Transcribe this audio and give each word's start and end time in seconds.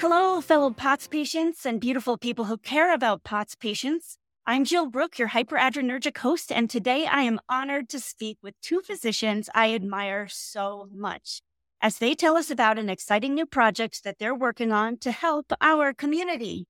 Hello, 0.00 0.40
fellow 0.40 0.70
POTS 0.70 1.08
patients 1.08 1.66
and 1.66 1.80
beautiful 1.80 2.16
people 2.16 2.44
who 2.44 2.56
care 2.56 2.94
about 2.94 3.24
POTS 3.24 3.56
patients. 3.56 4.16
I'm 4.46 4.64
Jill 4.64 4.86
Brooke, 4.86 5.18
your 5.18 5.30
hyperadrenergic 5.30 6.18
host, 6.18 6.52
and 6.52 6.70
today 6.70 7.06
I 7.06 7.22
am 7.22 7.40
honored 7.48 7.88
to 7.88 7.98
speak 7.98 8.38
with 8.40 8.54
two 8.60 8.80
physicians 8.80 9.50
I 9.56 9.74
admire 9.74 10.28
so 10.28 10.88
much 10.94 11.42
as 11.82 11.98
they 11.98 12.14
tell 12.14 12.36
us 12.36 12.48
about 12.48 12.78
an 12.78 12.88
exciting 12.88 13.34
new 13.34 13.44
project 13.44 14.04
that 14.04 14.20
they're 14.20 14.36
working 14.36 14.70
on 14.70 14.98
to 14.98 15.10
help 15.10 15.52
our 15.60 15.92
community. 15.92 16.68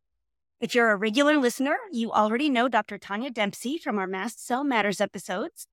If 0.59 0.75
you're 0.75 0.91
a 0.91 0.97
regular 0.97 1.37
listener, 1.37 1.77
you 1.93 2.11
already 2.11 2.49
know 2.49 2.67
Dr. 2.67 2.97
Tania 2.97 3.31
Dempsey 3.31 3.77
from 3.77 3.99
our 3.99 4.07
Mast 4.07 4.47
Cell 4.47 4.65
Matters 4.65 5.03
episodes. 5.03 5.67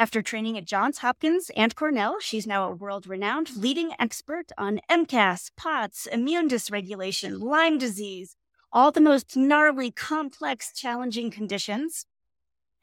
After 0.00 0.22
training 0.22 0.56
at 0.56 0.64
Johns 0.64 1.00
Hopkins 1.00 1.50
and 1.54 1.76
Cornell, 1.76 2.16
she's 2.20 2.46
now 2.46 2.66
a 2.66 2.74
world 2.74 3.06
renowned 3.06 3.54
leading 3.54 3.92
expert 3.98 4.50
on 4.56 4.80
MCAS, 4.90 5.50
POTS, 5.58 6.06
immune 6.06 6.48
dysregulation, 6.48 7.38
Lyme 7.38 7.76
disease, 7.76 8.34
all 8.72 8.92
the 8.92 9.02
most 9.02 9.36
gnarly, 9.36 9.90
complex, 9.90 10.72
challenging 10.72 11.30
conditions. 11.30 12.06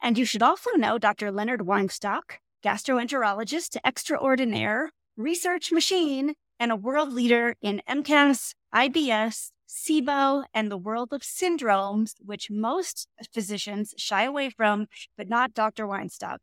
And 0.00 0.16
you 0.16 0.24
should 0.24 0.44
also 0.44 0.70
know 0.76 0.96
Dr. 0.96 1.32
Leonard 1.32 1.62
Weinstock, 1.62 2.38
gastroenterologist 2.64 3.76
extraordinaire, 3.84 4.92
research 5.16 5.72
machine, 5.72 6.34
and 6.60 6.70
a 6.70 6.76
world 6.76 7.12
leader 7.12 7.56
in 7.60 7.82
MCAS, 7.88 8.54
IBS, 8.72 9.50
SIBO, 9.68 10.44
and 10.54 10.70
the 10.70 10.78
world 10.78 11.12
of 11.12 11.22
syndromes, 11.22 12.12
which 12.24 12.48
most 12.48 13.08
physicians 13.34 13.92
shy 13.96 14.22
away 14.22 14.50
from, 14.50 14.86
but 15.16 15.28
not 15.28 15.52
Dr. 15.52 15.84
Weinstock. 15.84 16.38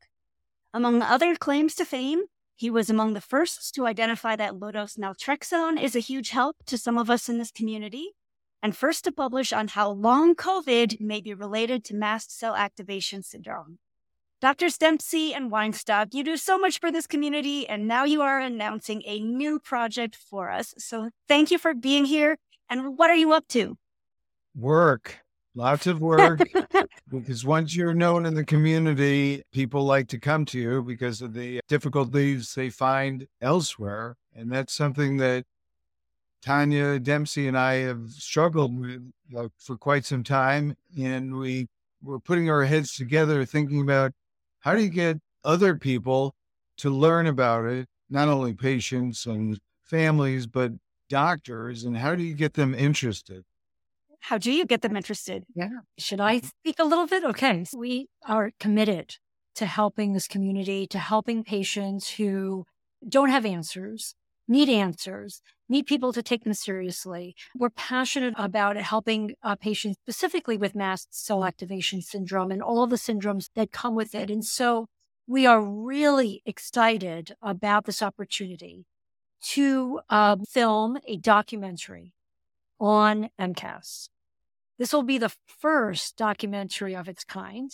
Among 0.76 1.02
other 1.02 1.38
claims 1.38 1.74
to 1.76 1.86
fame, 1.86 2.24
he 2.54 2.70
was 2.70 2.90
among 2.90 3.14
the 3.14 3.22
first 3.22 3.74
to 3.76 3.88
identify 3.88 4.36
that 4.36 4.60
low 4.60 4.74
dose 4.74 4.98
naltrexone 4.98 5.82
is 5.82 5.96
a 5.96 6.02
huge 6.02 6.32
help 6.32 6.58
to 6.66 6.78
some 6.78 6.98
of 6.98 7.10
us 7.10 7.30
in 7.30 7.38
this 7.38 7.50
community, 7.50 8.10
and 8.62 8.76
first 8.76 9.06
to 9.06 9.14
publish 9.14 9.54
on 9.54 9.70
how 9.70 9.90
long 9.90 10.36
COVID 10.36 11.00
may 11.00 11.22
be 11.22 11.34
related 11.34 11.86
to 11.86 11.96
mast 11.96 12.38
cell 12.38 12.58
activation 12.58 13.24
syndrome. 13.24 13.80
Drs. 14.42 14.78
Dempsey 14.78 15.34
and 15.34 15.50
Weinstock, 15.50 16.14
you 16.14 16.26
do 16.26 16.36
so 16.36 16.58
much 16.58 16.82
for 16.82 16.92
this 16.92 17.08
community, 17.08 17.66
and 17.66 17.88
now 17.88 18.04
you 18.04 18.22
are 18.22 18.42
announcing 18.42 19.02
a 19.06 19.22
new 19.22 19.60
project 19.60 20.18
for 20.18 20.52
us. 20.52 20.74
So 20.78 21.10
thank 21.30 21.52
you 21.52 21.58
for 21.58 21.74
being 21.74 22.04
here. 22.04 22.38
And 22.70 22.98
what 22.98 23.10
are 23.10 23.16
you 23.16 23.32
up 23.32 23.48
to? 23.50 23.78
Work. 24.54 25.25
Lots 25.58 25.88
of 25.88 26.02
work 26.02 26.42
because 27.10 27.46
once 27.46 27.76
you're 27.76 27.94
known 27.94 28.26
in 28.26 28.34
the 28.34 28.44
community, 28.44 29.42
people 29.54 29.86
like 29.86 30.10
to 30.10 30.20
come 30.20 30.44
to 30.48 30.60
you 30.60 30.84
because 30.84 31.22
of 31.22 31.34
the 31.34 31.62
difficulties 31.70 32.54
they 32.54 32.70
find 32.70 33.26
elsewhere. 33.42 34.18
And 34.36 34.52
that's 34.52 34.74
something 34.74 35.16
that 35.18 35.46
Tania 36.42 37.00
Dempsey 37.00 37.48
and 37.48 37.58
I 37.58 37.76
have 37.76 38.10
struggled 38.10 38.78
with 38.78 39.52
for 39.58 39.78
quite 39.78 40.04
some 40.04 40.24
time. 40.24 40.76
And 41.00 41.38
we 41.38 41.68
were 42.04 42.20
putting 42.20 42.50
our 42.50 42.66
heads 42.66 42.94
together 42.94 43.46
thinking 43.46 43.80
about 43.80 44.12
how 44.60 44.76
do 44.76 44.84
you 44.84 44.90
get 44.90 45.20
other 45.46 45.76
people 45.76 46.36
to 46.78 46.90
learn 46.90 47.28
about 47.28 47.66
it, 47.66 47.88
not 48.10 48.28
only 48.28 48.54
patients 48.54 49.26
and 49.26 49.58
families, 49.84 50.48
but 50.48 50.74
doctors, 51.08 51.86
and 51.86 51.96
how 51.96 52.14
do 52.14 52.24
you 52.24 52.34
get 52.34 52.56
them 52.56 52.76
interested? 52.76 53.46
How 54.30 54.40
do 54.40 54.52
you 54.52 54.66
get 54.66 54.82
them 54.82 54.98
interested? 54.98 55.46
Yeah. 55.54 55.70
Should 56.00 56.20
I 56.20 56.40
speak 56.40 56.78
a 56.80 56.84
little 56.84 57.06
bit? 57.06 57.24
Okay. 57.24 57.64
We 57.78 58.08
are 58.28 58.50
committed 58.60 59.18
to 59.54 59.68
helping 59.68 60.14
this 60.14 60.28
community, 60.28 60.88
to 60.88 60.98
helping 60.98 61.44
patients 61.44 62.10
who 62.10 62.66
don't 63.08 63.30
have 63.30 63.46
answers, 63.46 64.16
need 64.48 64.68
answers, 64.68 65.44
need 65.70 65.86
people 65.86 66.12
to 66.12 66.24
take 66.24 66.44
them 66.44 66.56
seriously. 66.56 67.36
We're 67.56 67.70
passionate 67.70 68.34
about 68.36 68.78
helping 68.78 69.36
uh, 69.44 69.58
patients 69.58 70.00
specifically 70.02 70.58
with 70.58 70.74
mast 70.74 71.10
cell 71.12 71.46
activation 71.46 72.02
syndrome 72.02 72.50
and 72.50 72.64
all 72.64 72.82
of 72.82 72.90
the 72.90 72.96
syndromes 72.96 73.50
that 73.56 73.72
come 73.72 73.94
with 73.94 74.16
it. 74.16 74.32
And 74.32 74.44
so 74.44 74.88
we 75.28 75.46
are 75.46 75.62
really 75.62 76.42
excited 76.48 77.36
about 77.44 77.86
this 77.86 78.02
opportunity 78.02 78.88
to 79.52 80.00
uh, 80.10 80.38
film 80.50 80.98
a 81.06 81.18
documentary 81.18 82.14
on 82.80 83.30
MCAS. 83.40 84.10
This 84.78 84.92
will 84.92 85.04
be 85.04 85.18
the 85.18 85.34
first 85.60 86.18
documentary 86.18 86.96
of 86.96 87.08
its 87.08 87.24
kind, 87.24 87.72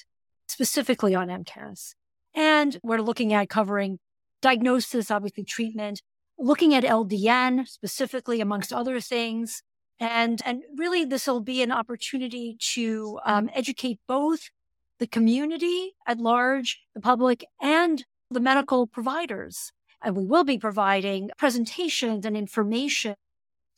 specifically 0.48 1.16
on 1.16 1.30
MCAS. 1.30 1.96
And 2.36 2.80
we're 2.84 3.02
looking 3.02 3.34
at 3.34 3.50
covering 3.50 4.00
diagnosis, 4.42 5.12
obviously 5.12 5.44
treatment, 5.44 6.02
looking 6.38 6.74
at 6.74 6.84
LDN 6.84 7.68
specifically, 7.68 8.42
amongst 8.42 8.72
other 8.72 9.00
things. 9.00 9.64
And, 10.00 10.42
and 10.46 10.64
really, 10.76 11.06
this 11.06 11.28
will 11.28 11.42
be 11.42 11.62
an 11.62 11.72
opportunity 11.72 12.58
to 12.74 13.20
um, 13.26 13.50
educate 13.54 14.00
both 14.08 14.50
the 15.00 15.08
community 15.08 15.96
at 16.08 16.20
large, 16.20 16.82
the 16.94 17.02
public, 17.02 17.46
and 17.62 18.06
the 18.30 18.40
medical 18.40 18.88
providers. 18.88 19.72
And 20.04 20.16
we 20.16 20.26
will 20.26 20.44
be 20.44 20.58
providing 20.58 21.30
presentations 21.38 22.26
and 22.26 22.36
information 22.36 23.16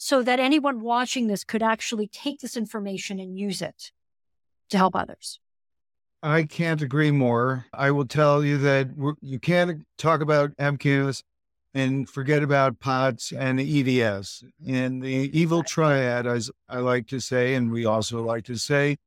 so 0.03 0.21
that 0.21 0.37
anyone 0.37 0.81
watching 0.81 1.27
this 1.27 1.45
could 1.45 1.63
actually 1.63 2.07
take 2.07 2.41
this 2.41 2.57
information 2.57 3.21
and 3.21 3.39
use 3.39 3.61
it 3.61 3.93
to 4.69 4.75
help 4.75 4.97
others. 4.97 5.39
I 6.21 6.43
can't 6.43 6.81
agree 6.81 7.11
more. 7.11 7.67
I 7.73 7.91
will 7.91 8.05
tell 8.05 8.43
you 8.43 8.57
that 8.57 8.89
you 9.21 9.39
can't 9.39 9.85
talk 9.97 10.19
about 10.19 10.57
MCAS 10.57 11.23
and 11.73 12.09
forget 12.09 12.43
about 12.43 12.81
POTS 12.81 13.31
and 13.31 13.61
EDS. 13.61 14.43
And 14.67 15.01
the 15.01 15.31
evil 15.31 15.63
triad, 15.63 16.27
as 16.27 16.51
I 16.67 16.79
like 16.79 17.07
to 17.07 17.21
say, 17.21 17.55
and 17.55 17.71
we 17.71 17.85
also 17.85 18.21
like 18.21 18.43
to 18.45 18.57
say, 18.57 18.97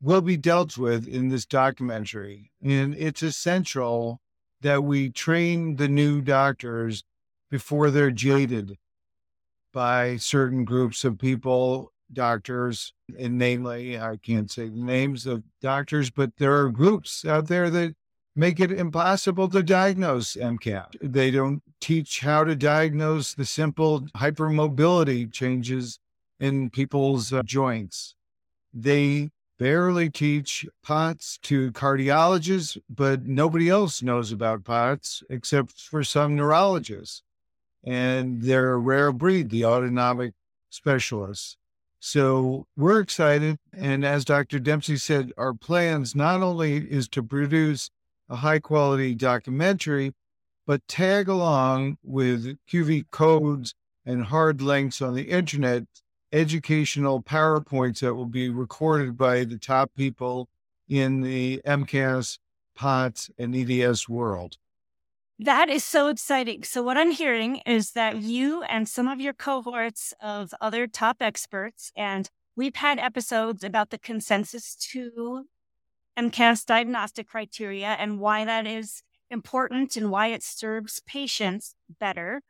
will 0.00 0.20
be 0.20 0.36
dealt 0.36 0.78
with 0.78 1.08
in 1.08 1.28
this 1.28 1.44
documentary. 1.44 2.52
And 2.62 2.94
it's 2.94 3.24
essential 3.24 4.20
that 4.60 4.84
we 4.84 5.10
train 5.10 5.74
the 5.74 5.88
new 5.88 6.20
doctors 6.20 7.02
before 7.50 7.90
they're 7.90 8.12
jaded 8.12 8.78
by 9.76 10.16
certain 10.16 10.64
groups 10.64 11.04
of 11.04 11.18
people, 11.18 11.92
doctors, 12.10 12.94
and 13.18 13.36
namely, 13.36 14.00
I 14.00 14.16
can't 14.16 14.50
say 14.50 14.70
the 14.70 14.82
names 14.82 15.26
of 15.26 15.42
doctors, 15.60 16.08
but 16.08 16.30
there 16.38 16.56
are 16.62 16.70
groups 16.70 17.26
out 17.26 17.48
there 17.48 17.68
that 17.68 17.94
make 18.34 18.58
it 18.58 18.72
impossible 18.72 19.50
to 19.50 19.62
diagnose 19.62 20.34
MCAS. 20.34 20.96
They 21.02 21.30
don't 21.30 21.62
teach 21.78 22.20
how 22.20 22.44
to 22.44 22.56
diagnose 22.56 23.34
the 23.34 23.44
simple 23.44 24.00
hypermobility 24.16 25.30
changes 25.30 25.98
in 26.40 26.70
people's 26.70 27.30
uh, 27.34 27.42
joints. 27.42 28.14
They 28.72 29.28
barely 29.58 30.08
teach 30.08 30.64
POTS 30.84 31.36
to 31.42 31.70
cardiologists, 31.72 32.78
but 32.88 33.26
nobody 33.26 33.68
else 33.68 34.02
knows 34.02 34.32
about 34.32 34.64
POTS 34.64 35.22
except 35.28 35.78
for 35.78 36.02
some 36.02 36.34
neurologists 36.34 37.20
and 37.86 38.42
they're 38.42 38.72
a 38.72 38.78
rare 38.78 39.12
breed, 39.12 39.50
the 39.50 39.64
autonomic 39.64 40.34
specialists. 40.68 41.56
So 42.00 42.66
we're 42.76 43.00
excited. 43.00 43.58
And 43.72 44.04
as 44.04 44.24
Dr. 44.24 44.58
Dempsey 44.58 44.96
said, 44.96 45.32
our 45.38 45.54
plans 45.54 46.14
not 46.14 46.42
only 46.42 46.76
is 46.76 47.08
to 47.10 47.22
produce 47.22 47.90
a 48.28 48.36
high 48.36 48.58
quality 48.58 49.14
documentary, 49.14 50.12
but 50.66 50.86
tag 50.88 51.28
along 51.28 51.98
with 52.02 52.58
QR 52.68 53.04
codes 53.10 53.74
and 54.04 54.24
hard 54.24 54.60
links 54.60 55.00
on 55.00 55.14
the 55.14 55.30
internet, 55.30 55.84
educational 56.32 57.22
PowerPoints 57.22 58.00
that 58.00 58.14
will 58.14 58.26
be 58.26 58.48
recorded 58.50 59.16
by 59.16 59.44
the 59.44 59.58
top 59.58 59.92
people 59.96 60.48
in 60.88 61.20
the 61.22 61.60
MCAS, 61.64 62.38
POTS, 62.74 63.30
and 63.38 63.54
EDS 63.54 64.08
world. 64.08 64.58
That 65.38 65.68
is 65.68 65.84
so 65.84 66.08
exciting. 66.08 66.64
So, 66.64 66.82
what 66.82 66.96
I'm 66.96 67.10
hearing 67.10 67.56
is 67.66 67.92
that 67.92 68.22
you 68.22 68.62
and 68.62 68.88
some 68.88 69.06
of 69.06 69.20
your 69.20 69.34
cohorts 69.34 70.14
of 70.22 70.54
other 70.62 70.86
top 70.86 71.18
experts, 71.20 71.92
and 71.94 72.30
we've 72.56 72.76
had 72.76 72.98
episodes 72.98 73.62
about 73.62 73.90
the 73.90 73.98
consensus 73.98 74.74
to 74.92 75.44
MCAS 76.18 76.64
diagnostic 76.64 77.28
criteria 77.28 77.88
and 77.88 78.18
why 78.18 78.46
that 78.46 78.66
is 78.66 79.02
important 79.30 79.94
and 79.94 80.10
why 80.10 80.28
it 80.28 80.42
serves 80.42 81.00
patients 81.00 81.74
better. 82.00 82.40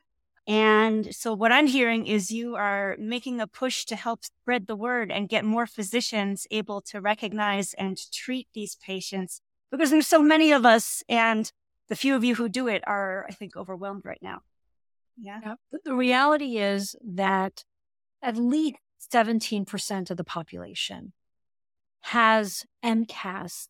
And 0.46 1.12
so 1.12 1.34
what 1.34 1.50
I'm 1.50 1.66
hearing 1.66 2.06
is 2.06 2.30
you 2.30 2.54
are 2.54 2.94
making 3.00 3.40
a 3.40 3.48
push 3.48 3.84
to 3.86 3.96
help 3.96 4.24
spread 4.24 4.68
the 4.68 4.76
word 4.76 5.10
and 5.10 5.28
get 5.28 5.44
more 5.44 5.66
physicians 5.66 6.46
able 6.52 6.80
to 6.82 7.00
recognize 7.00 7.74
and 7.74 7.98
treat 8.12 8.46
these 8.54 8.76
patients 8.76 9.40
because 9.72 9.90
there's 9.90 10.06
so 10.06 10.22
many 10.22 10.52
of 10.52 10.64
us 10.64 11.02
and 11.08 11.50
the 11.88 11.96
few 11.96 12.14
of 12.14 12.24
you 12.24 12.34
who 12.34 12.48
do 12.48 12.68
it 12.68 12.82
are, 12.86 13.26
I 13.28 13.32
think, 13.32 13.56
overwhelmed 13.56 14.04
right 14.04 14.22
now. 14.22 14.40
Yeah. 15.18 15.40
yeah. 15.42 15.54
The 15.84 15.94
reality 15.94 16.58
is 16.58 16.96
that 17.04 17.64
at 18.22 18.36
least 18.36 18.76
17% 19.12 20.10
of 20.10 20.16
the 20.16 20.24
population 20.24 21.12
has 22.02 22.64
MCAS 22.84 23.68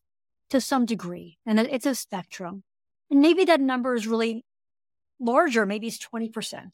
to 0.49 0.61
some 0.61 0.85
degree, 0.85 1.37
and 1.45 1.59
it's 1.59 1.85
a 1.85 1.95
spectrum. 1.95 2.63
And 3.09 3.21
maybe 3.21 3.45
that 3.45 3.61
number 3.61 3.95
is 3.95 4.07
really 4.07 4.45
larger, 5.19 5.65
maybe 5.65 5.87
it's 5.87 5.99
20%. 5.99 6.71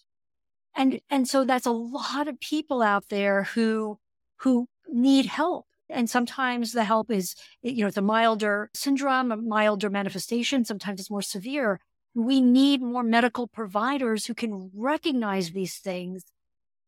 And, 0.75 1.01
and 1.09 1.27
so 1.27 1.43
that's 1.43 1.65
a 1.65 1.71
lot 1.71 2.27
of 2.27 2.39
people 2.39 2.81
out 2.81 3.09
there 3.09 3.43
who, 3.43 3.99
who 4.37 4.67
need 4.89 5.27
help. 5.27 5.67
And 5.89 6.09
sometimes 6.09 6.71
the 6.71 6.83
help 6.83 7.11
is, 7.11 7.35
eh, 7.63 7.69
you 7.69 7.83
know, 7.83 7.91
a 7.95 8.01
milder 8.01 8.69
syndrome, 8.73 9.31
a 9.31 9.37
milder 9.37 9.89
manifestation. 9.89 10.65
Sometimes 10.65 10.99
it's 10.99 11.11
more 11.11 11.21
severe. 11.21 11.79
We 12.15 12.41
need 12.41 12.81
more 12.81 13.03
medical 13.03 13.47
providers 13.47 14.25
who 14.25 14.33
can 14.33 14.71
recognize 14.73 15.51
these 15.51 15.77
things. 15.77 16.23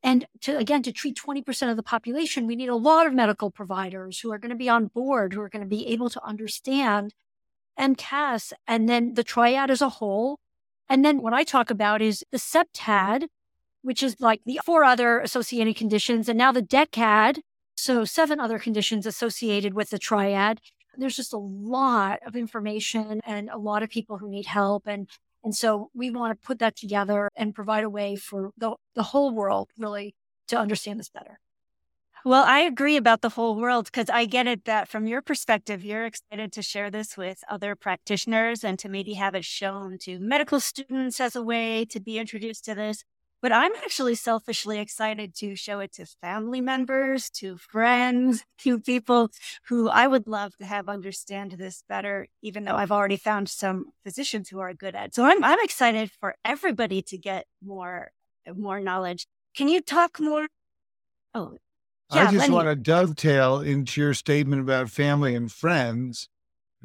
And 0.04 0.28
to, 0.42 0.56
again, 0.58 0.84
to 0.84 0.92
treat 0.92 1.18
20% 1.18 1.72
of 1.72 1.78
the 1.78 1.84
population, 1.84 2.46
we 2.46 2.56
need 2.56 2.70
a 2.70 2.76
lot 2.76 3.08
of 3.08 3.14
medical 3.14 3.50
providers 3.50 4.20
who 4.20 4.32
are 4.32 4.38
going 4.38 4.52
to 4.52 4.56
be 4.56 4.70
on 4.70 4.86
board, 4.86 5.34
who 5.34 5.42
are 5.42 5.50
going 5.50 5.64
to 5.64 5.68
be 5.68 5.88
able 5.88 6.12
to 6.12 6.24
understand 6.24 7.14
MCAS 7.80 8.54
and 8.68 8.88
then 8.88 9.16
the 9.16 9.24
triad 9.24 9.72
as 9.72 9.82
a 9.82 9.90
whole. 9.90 10.40
And 10.88 11.04
then 11.04 11.22
what 11.22 11.34
I 11.34 11.44
talk 11.44 11.72
about 11.72 12.02
is 12.02 12.24
the 12.32 12.38
septad, 12.38 13.28
which 13.82 14.04
is 14.04 14.18
like 14.20 14.42
the 14.46 14.60
four 14.64 14.84
other 14.84 15.20
associated 15.20 15.76
conditions, 15.76 16.30
and 16.30 16.38
now 16.38 16.52
the 16.52 16.62
decad. 16.62 17.40
So 17.76 18.06
seven 18.06 18.40
other 18.40 18.60
conditions 18.60 19.06
associated 19.06 19.74
with 19.74 19.90
the 19.90 20.00
triad. 20.00 20.60
There's 20.98 21.16
just 21.16 21.34
a 21.34 21.38
lot 21.38 22.20
of 22.26 22.36
information 22.36 23.20
and 23.26 23.50
a 23.50 23.58
lot 23.58 23.84
of 23.84 23.90
people 23.90 24.18
who 24.18 24.30
need 24.30 24.46
help. 24.46 24.88
And, 24.88 25.10
and 25.44 25.54
so 25.54 25.90
we 25.94 26.10
want 26.10 26.40
to 26.40 26.48
put 26.48 26.60
that 26.60 26.76
together 26.76 27.30
and 27.36 27.54
provide 27.54 27.84
a 27.84 27.90
way 27.90 28.16
for 28.16 28.52
the, 28.58 28.76
the 28.96 29.04
whole 29.04 29.34
world 29.34 29.70
really 29.78 30.16
to 30.48 30.58
understand 30.58 31.00
this 31.00 31.10
better. 31.10 31.40
Well, 32.24 32.44
I 32.44 32.62
agree 32.62 32.98
about 32.98 33.22
the 33.22 33.30
whole 33.30 33.56
world 33.56 33.86
because 33.86 34.10
I 34.10 34.26
get 34.26 34.48
it 34.48 34.66
that 34.66 34.88
from 34.88 35.06
your 35.06 35.22
perspective, 35.22 35.86
you're 35.86 36.08
excited 36.08 36.52
to 36.54 36.64
share 36.64 36.90
this 36.90 37.16
with 37.16 37.44
other 37.48 37.76
practitioners 37.76 38.64
and 38.64 38.80
to 38.80 38.90
maybe 38.90 39.14
have 39.14 39.36
it 39.36 39.46
shown 39.46 40.00
to 40.00 40.18
medical 40.18 40.60
students 40.60 41.20
as 41.20 41.36
a 41.36 41.44
way 41.44 41.86
to 41.86 42.00
be 42.00 42.18
introduced 42.18 42.66
to 42.66 42.74
this. 42.74 43.04
But 43.42 43.52
I'm 43.52 43.74
actually 43.76 44.16
selfishly 44.16 44.80
excited 44.80 45.36
to 45.36 45.56
show 45.56 45.80
it 45.80 45.94
to 45.94 46.06
family 46.06 46.62
members, 46.62 47.30
to 47.32 47.58
friends, 47.58 48.44
to 48.60 48.80
people 48.80 49.30
who 49.68 49.90
I 49.90 50.08
would 50.08 50.28
love 50.28 50.56
to 50.58 50.66
have 50.66 50.90
understand 50.90 51.52
this 51.52 51.84
better, 51.88 52.28
even 52.42 52.64
though 52.64 52.76
I've 52.76 52.92
already 52.92 53.18
found 53.18 53.50
some 53.50 53.92
physicians 54.04 54.50
who 54.50 54.60
are 54.60 54.74
good 54.74 54.96
at. 54.96 55.08
It. 55.08 55.16
So 55.16 55.26
I'm 55.26 55.44
I'm 55.44 55.60
excited 55.64 56.12
for 56.20 56.36
everybody 56.44 57.02
to 57.04 57.18
get 57.18 57.46
more 57.64 58.12
more 58.56 58.80
knowledge. 58.80 59.28
Can 59.56 59.68
you 59.68 59.82
talk 59.82 60.20
more? 60.20 60.48
Oh, 61.34 61.58
yeah, 62.14 62.28
I 62.28 62.32
just 62.32 62.50
want 62.50 62.68
to 62.68 62.76
dovetail 62.76 63.62
into 63.62 64.00
your 64.00 64.14
statement 64.14 64.62
about 64.62 64.90
family 64.90 65.36
and 65.36 65.52
friends 65.52 66.30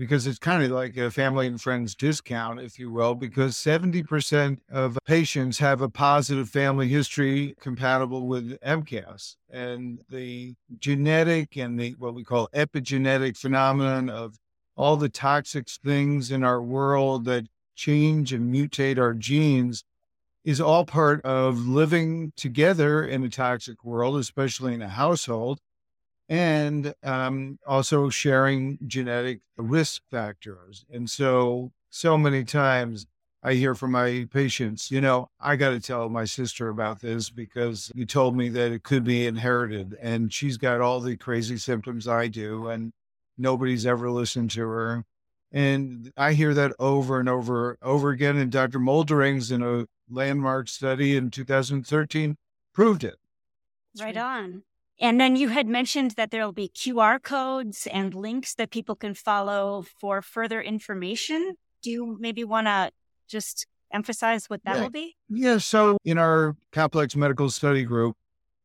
because 0.01 0.27
it's 0.27 0.39
kind 0.39 0.63
of 0.63 0.71
like 0.71 0.97
a 0.97 1.11
family 1.11 1.47
and 1.47 1.61
friends 1.61 1.95
discount, 1.95 2.59
if 2.59 2.79
you 2.79 2.91
will, 2.91 3.15
because 3.15 3.55
70% 3.55 4.57
of 4.73 4.97
patients 5.05 5.59
have 5.59 5.83
a 5.83 5.91
positive 5.91 6.49
family 6.49 6.89
history 6.89 7.55
compatible 7.61 8.27
with 8.27 8.59
MCAS. 8.63 9.37
And 9.51 9.99
the 10.09 10.55
genetic 10.79 11.59
and 11.59 11.79
the 11.79 11.91
what 11.99 12.15
we 12.15 12.25
call 12.25 12.49
epigenetic 12.55 13.37
phenomenon 13.37 14.09
of 14.09 14.39
all 14.75 14.97
the 14.97 15.11
toxic 15.11 15.69
things 15.69 16.31
in 16.31 16.45
our 16.45 16.63
world 16.63 17.27
that 17.27 17.49
change 17.75 18.33
and 18.33 18.51
mutate 18.51 18.97
our 18.97 19.13
genes 19.13 19.85
is 20.47 20.63
all 20.63 20.87
part 20.87 21.23
of 21.27 21.59
living 21.59 22.33
together 22.37 23.05
in 23.05 23.23
a 23.23 23.29
toxic 23.29 23.85
world, 23.85 24.17
especially 24.17 24.73
in 24.73 24.81
a 24.81 24.89
household, 24.89 25.61
and 26.31 26.95
um, 27.03 27.59
also 27.67 28.09
sharing 28.09 28.79
genetic 28.87 29.41
risk 29.57 30.03
factors. 30.13 30.87
And 30.89 31.11
so, 31.11 31.73
so 31.91 32.17
many 32.17 32.45
times 32.45 33.07
I 33.43 33.55
hear 33.55 33.75
from 33.75 33.91
my 33.91 34.29
patients, 34.33 34.93
you 34.93 35.01
know, 35.01 35.29
I 35.41 35.57
got 35.57 35.71
to 35.71 35.81
tell 35.81 36.09
my 36.09 36.25
sister 36.25 36.69
about 36.69 37.01
this 37.01 37.31
because 37.31 37.91
you 37.97 38.07
told 38.07 38.37
me 38.37 38.49
that 38.51 38.71
it 38.71 38.85
could 38.85 39.03
be 39.03 39.27
inherited, 39.27 39.99
and 40.01 40.33
she's 40.33 40.57
got 40.57 40.81
all 40.81 41.01
the 41.01 41.17
crazy 41.17 41.57
symptoms 41.57 42.07
I 42.07 42.29
do, 42.29 42.69
and 42.69 42.93
nobody's 43.37 43.85
ever 43.85 44.09
listened 44.09 44.53
to 44.53 44.69
her. 44.69 45.05
And 45.51 46.13
I 46.17 46.35
hear 46.35 46.55
that 46.55 46.75
over 46.79 47.19
and 47.19 47.29
over, 47.29 47.77
over 47.83 48.11
again. 48.11 48.37
And 48.37 48.53
Dr. 48.53 48.79
Molderings 48.79 49.51
in 49.51 49.63
a 49.65 49.87
landmark 50.09 50.69
study 50.69 51.17
in 51.17 51.31
2013 51.31 52.37
proved 52.73 53.03
it. 53.03 53.17
Right 53.99 54.17
on. 54.17 54.63
And 55.01 55.19
then 55.19 55.35
you 55.35 55.49
had 55.49 55.67
mentioned 55.67 56.13
that 56.13 56.31
there 56.31 56.45
will 56.45 56.53
be 56.53 56.69
QR 56.69 57.23
codes 57.23 57.89
and 57.91 58.15
links 58.15 58.55
that 58.55 58.71
people 58.71 58.95
can 58.95 59.15
follow 59.15 59.85
for 59.99 60.21
further 60.21 60.61
information. 60.61 61.55
Do 61.83 61.91
you 61.91 62.19
maybe 62.21 62.45
want 62.45 62.67
to 62.67 62.91
just 63.27 63.67
emphasize 63.91 64.51
what 64.51 64.63
that 64.65 64.77
yeah. 64.77 64.83
will 64.83 64.91
be? 64.91 65.17
Yeah. 65.31 65.59
So 65.59 65.97
in 66.05 66.19
our 66.19 66.55
complex 66.71 67.17
medical 67.17 67.49
study 67.49 67.85
group, 67.85 68.17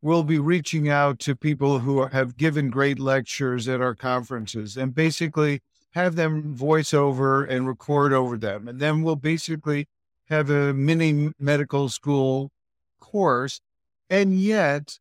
we'll 0.02 0.24
be 0.24 0.38
reaching 0.38 0.90
out 0.90 1.20
to 1.20 1.36
people 1.36 1.80
who 1.80 2.06
have 2.06 2.36
given 2.36 2.70
great 2.70 3.00
lectures 3.00 3.68
at 3.70 3.80
our 3.80 3.96
conferences 3.96 4.76
and 4.76 4.94
basically 4.94 5.62
have 5.92 6.18
them 6.18 6.54
voice 6.54 6.94
over 6.94 7.46
and 7.46 7.66
record 7.66 8.12
over 8.12 8.38
them. 8.38 8.68
And 8.68 8.82
then 8.82 9.02
we'll 9.02 9.16
basically 9.16 9.88
have 10.26 10.50
a 10.50 10.74
mini 10.74 11.32
medical 11.40 11.88
school 11.88 12.52
course. 13.00 13.62
And 14.10 14.38
yet, 14.38 15.00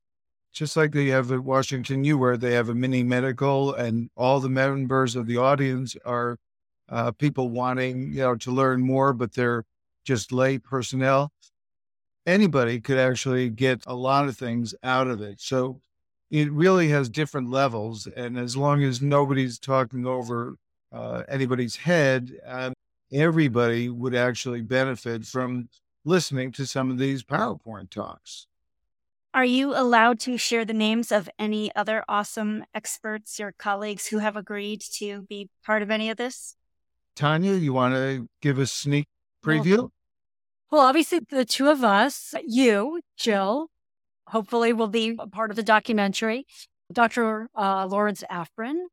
just 0.54 0.76
like 0.76 0.92
they 0.92 1.08
have 1.08 1.32
at 1.32 1.40
Washington 1.40 2.04
U, 2.04 2.16
where 2.16 2.36
they 2.36 2.54
have 2.54 2.68
a 2.68 2.74
mini 2.74 3.02
medical, 3.02 3.74
and 3.74 4.08
all 4.16 4.40
the 4.40 4.48
members 4.48 5.16
of 5.16 5.26
the 5.26 5.36
audience 5.36 5.96
are 6.04 6.38
uh, 6.88 7.10
people 7.10 7.50
wanting, 7.50 8.12
you 8.12 8.20
know, 8.20 8.36
to 8.36 8.50
learn 8.50 8.80
more, 8.82 9.12
but 9.12 9.34
they're 9.34 9.64
just 10.04 10.32
lay 10.32 10.58
personnel. 10.58 11.32
Anybody 12.26 12.80
could 12.80 12.98
actually 12.98 13.50
get 13.50 13.82
a 13.86 13.94
lot 13.94 14.28
of 14.28 14.36
things 14.36 14.74
out 14.82 15.08
of 15.08 15.20
it. 15.20 15.40
So 15.40 15.80
it 16.30 16.50
really 16.52 16.88
has 16.88 17.08
different 17.08 17.50
levels, 17.50 18.06
and 18.06 18.38
as 18.38 18.56
long 18.56 18.82
as 18.82 19.02
nobody's 19.02 19.58
talking 19.58 20.06
over 20.06 20.56
uh, 20.92 21.24
anybody's 21.28 21.76
head, 21.76 22.32
um, 22.46 22.72
everybody 23.12 23.88
would 23.88 24.14
actually 24.14 24.62
benefit 24.62 25.26
from 25.26 25.68
listening 26.04 26.52
to 26.52 26.66
some 26.66 26.90
of 26.90 26.98
these 26.98 27.24
PowerPoint 27.24 27.90
talks. 27.90 28.46
Are 29.34 29.44
you 29.44 29.74
allowed 29.74 30.20
to 30.20 30.38
share 30.38 30.64
the 30.64 30.72
names 30.72 31.10
of 31.10 31.28
any 31.40 31.74
other 31.74 32.04
awesome 32.08 32.64
experts, 32.72 33.36
your 33.40 33.50
colleagues 33.50 34.06
who 34.06 34.18
have 34.18 34.36
agreed 34.36 34.80
to 34.98 35.22
be 35.22 35.50
part 35.66 35.82
of 35.82 35.90
any 35.90 36.08
of 36.08 36.16
this? 36.16 36.54
Tania, 37.16 37.54
you 37.54 37.72
want 37.72 37.94
to 37.94 38.28
give 38.40 38.60
a 38.60 38.66
sneak 38.66 39.08
preview? 39.44 39.78
Well, 39.78 39.92
well 40.70 40.80
obviously, 40.82 41.18
the 41.28 41.44
two 41.44 41.68
of 41.68 41.82
us, 41.82 42.32
you, 42.46 43.00
Jill, 43.16 43.70
hopefully 44.28 44.72
will 44.72 44.86
be 44.86 45.16
a 45.18 45.26
part 45.26 45.50
of 45.50 45.56
the 45.56 45.64
documentary. 45.64 46.46
Dr. 46.92 47.48
Uh, 47.56 47.86
Lawrence 47.86 48.22
Afrin. 48.30 48.84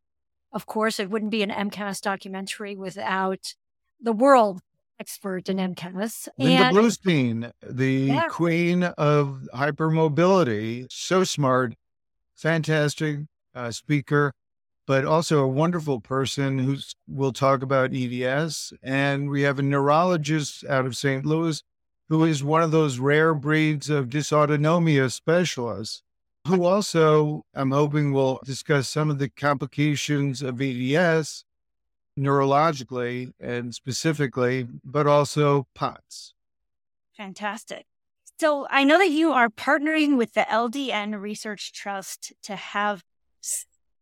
Of 0.51 0.65
course, 0.65 0.99
it 0.99 1.11
wouldn't 1.11 1.29
be 1.29 1.43
an 1.43 1.51
MCAS 1.51 2.01
documentary 2.01 2.75
without 2.75 3.53
the 4.01 4.11
world 4.11 4.61
expert 5.01 5.49
in 5.49 5.57
MCAS. 5.57 6.27
Linda 6.37 6.65
and, 6.65 6.77
Bluestein, 6.77 7.51
the 7.67 7.91
yeah. 7.91 8.27
queen 8.29 8.83
of 8.83 9.47
hypermobility, 9.51 10.85
so 10.91 11.23
smart, 11.23 11.73
fantastic 12.35 13.21
uh, 13.55 13.71
speaker, 13.71 14.31
but 14.85 15.03
also 15.03 15.39
a 15.39 15.47
wonderful 15.47 15.99
person 16.01 16.59
who 16.59 16.77
will 17.07 17.33
talk 17.33 17.63
about 17.63 17.95
EDS. 17.95 18.73
And 18.83 19.31
we 19.31 19.41
have 19.41 19.57
a 19.57 19.63
neurologist 19.63 20.63
out 20.65 20.85
of 20.85 20.95
St. 20.95 21.25
Louis 21.25 21.63
who 22.09 22.23
is 22.23 22.43
one 22.43 22.61
of 22.61 22.69
those 22.69 22.99
rare 22.99 23.33
breeds 23.33 23.89
of 23.89 24.07
dysautonomia 24.07 25.11
specialists 25.11 26.03
who 26.45 26.63
also 26.63 27.43
I'm 27.55 27.71
hoping 27.71 28.11
will 28.11 28.39
discuss 28.45 28.87
some 28.87 29.09
of 29.09 29.17
the 29.17 29.29
complications 29.29 30.43
of 30.43 30.61
EDS 30.61 31.43
neurologically 32.17 33.31
and 33.39 33.73
specifically, 33.73 34.67
but 34.83 35.07
also 35.07 35.67
POTS. 35.75 36.33
Fantastic. 37.15 37.85
So 38.39 38.65
I 38.69 38.83
know 38.83 38.97
that 38.97 39.11
you 39.11 39.31
are 39.31 39.49
partnering 39.49 40.17
with 40.17 40.33
the 40.33 40.41
LDN 40.41 41.19
Research 41.19 41.71
Trust 41.73 42.33
to 42.43 42.55
have 42.55 43.03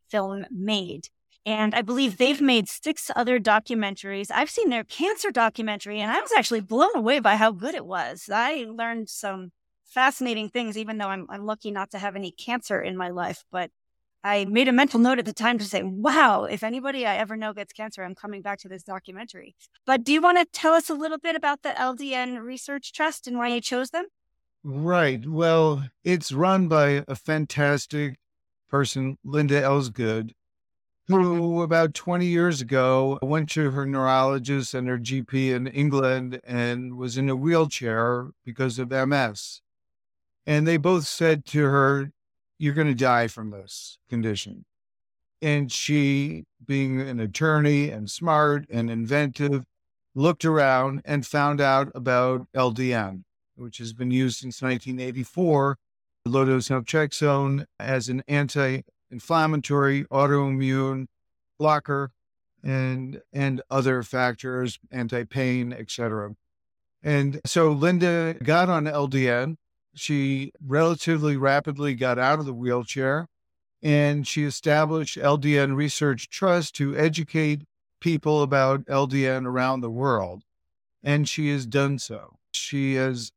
film 0.10 0.46
made. 0.50 1.10
And 1.46 1.74
I 1.74 1.82
believe 1.82 2.18
they've 2.18 2.42
made 2.42 2.68
six 2.68 3.10
other 3.16 3.40
documentaries. 3.40 4.30
I've 4.34 4.50
seen 4.50 4.70
their 4.70 4.84
cancer 4.84 5.32
documentary, 5.32 6.00
and 6.00 6.12
I 6.12 6.20
was 6.20 6.32
actually 6.38 6.62
blown 6.62 6.96
away 6.96 7.20
by 7.20 7.38
how 7.38 7.52
good 7.52 7.76
it 7.76 7.86
was. 7.86 8.30
I 8.32 8.66
learned 8.70 9.10
some 9.10 9.52
fascinating 9.86 10.50
things, 10.50 10.78
even 10.78 10.98
though 10.98 11.08
I'm, 11.08 11.26
I'm 11.30 11.46
lucky 11.46 11.72
not 11.72 11.92
to 11.92 11.98
have 12.00 12.16
any 12.16 12.32
cancer 12.32 12.82
in 12.82 12.98
my 12.98 13.10
life. 13.10 13.46
But 13.52 13.72
I 14.24 14.46
made 14.46 14.68
a 14.68 14.74
mental 14.74 15.00
note 15.00 15.20
at 15.20 15.26
the 15.26 15.34
time 15.34 15.58
to 15.60 15.66
say, 15.66 15.82
wow, 15.82 16.44
if 16.44 16.62
anybody 16.62 17.06
I 17.06 17.16
ever 17.16 17.38
know 17.38 17.54
gets 17.54 17.72
cancer, 17.72 18.04
I'm 18.04 18.16
coming 18.16 18.42
back 18.42 18.60
to 18.60 18.68
this 18.68 18.84
documentary. 18.84 19.56
But 19.86 20.04
do 20.04 20.12
you 20.12 20.22
want 20.22 20.38
to 20.38 20.46
tell 20.46 20.74
us 20.74 20.90
a 20.90 20.94
little 20.94 21.18
bit 21.18 21.36
about 21.36 21.64
the 21.64 21.70
LDN 21.70 22.44
Research 22.44 22.92
Trust 22.92 23.28
and 23.28 23.38
why 23.38 23.48
you 23.48 23.62
chose 23.62 23.92
them? 23.92 24.08
Right. 24.64 25.26
Well, 25.26 25.86
it's 26.04 26.34
run 26.34 26.68
by 26.68 27.06
a 27.08 27.16
fantastic 27.16 28.18
person, 28.70 29.18
Linda 29.24 29.62
Elsgood, 29.62 30.32
who 31.08 31.62
about 31.62 31.94
20 31.94 32.26
years 32.26 32.60
ago 32.62 33.18
went 33.22 33.50
to 33.52 33.72
her 33.72 33.86
neurologist 33.86 34.74
and 34.74 34.88
her 34.90 35.00
GP 35.00 35.56
in 35.56 35.68
England 35.68 36.42
and 36.44 36.98
was 36.98 37.18
in 37.18 37.30
a 37.30 37.36
wheelchair 37.38 38.32
because 38.46 38.78
of 38.78 38.92
MS. 38.92 39.62
And 40.46 40.68
they 40.68 40.78
both 40.78 41.08
said 41.08 41.46
to 41.48 41.64
her, 41.64 42.12
You're 42.60 42.76
going 42.76 42.88
to 42.88 42.94
die 42.94 43.28
from 43.28 43.50
this 43.50 43.98
condition. 44.10 44.66
And 45.42 45.72
she, 45.72 46.44
being 46.64 47.00
an 47.00 47.20
attorney 47.20 47.90
and 47.90 48.12
smart 48.12 48.66
and 48.70 48.90
inventive, 48.90 49.64
looked 50.14 50.44
around 50.44 51.02
and 51.06 51.26
found 51.26 51.62
out 51.62 51.90
about 51.96 52.48
LDN, 52.54 53.24
which 53.56 53.78
has 53.78 53.94
been 53.94 54.12
used 54.12 54.40
since 54.40 54.62
1984, 54.62 55.78
low 56.26 56.46
dose 56.46 56.70
as 57.80 58.10
an 58.10 58.24
anti 58.28 58.82
inflammatory, 59.10 60.04
autoimmune 60.06 61.08
blocker, 61.58 62.12
and 62.64 63.22
and 63.32 63.62
other 63.70 64.04
factors, 64.04 64.80
anti-pain, 64.92 65.74
etc. 65.74 66.36
And 67.02 67.40
so 67.46 67.72
Linda 67.72 68.36
got 68.44 68.70
on 68.70 68.86
LDN. 68.86 69.56
She 70.00 70.52
relatively 70.66 71.38
rapidly 71.38 71.94
got 71.94 72.18
out 72.18 72.40
of 72.40 72.46
the 72.46 72.54
wheelchair 72.54 73.28
and 73.82 74.28
she 74.28 74.44
established 74.44 75.18
LDN 75.18 75.76
Research 75.76 76.30
Trust 76.30 76.76
to 76.76 76.98
educate 76.98 77.64
people 78.02 78.42
about 78.42 78.86
LDN 78.86 79.46
around 79.46 79.82
the 79.82 79.90
world. 79.90 80.44
And 81.04 81.28
she 81.30 81.50
has 81.52 81.66
done 81.66 82.00
so. 82.00 82.38
She 82.52 82.96
has 82.96 83.32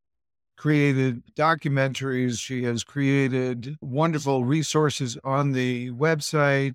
created 0.56 1.22
documentaries. 1.36 2.40
She 2.40 2.64
has 2.64 2.82
created 2.82 3.76
wonderful 3.80 4.44
resources 4.44 5.16
on 5.22 5.52
the 5.52 5.90
website. 5.90 6.74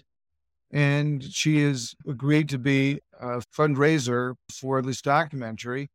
And 0.71 1.23
she 1.23 1.61
has 1.63 1.95
agreed 2.07 2.49
to 2.49 2.57
be 2.57 3.01
a 3.19 3.41
fundraiser 3.41 4.35
for 4.51 4.81
this 4.81 5.01
documentary. 5.01 5.89